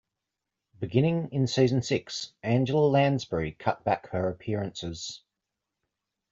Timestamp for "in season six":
1.31-2.33